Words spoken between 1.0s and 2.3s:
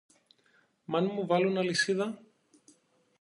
μου βάλουν αλυσίδα;